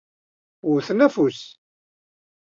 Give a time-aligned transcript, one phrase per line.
[0.67, 1.39] Wwten afus.